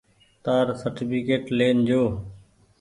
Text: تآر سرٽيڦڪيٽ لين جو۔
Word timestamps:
تآر 0.43 0.65
سرٽيڦڪيٽ 0.81 1.43
لين 1.57 1.77
جو۔ 1.87 2.01